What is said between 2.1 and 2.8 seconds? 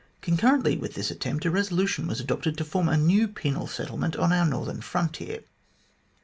adopted to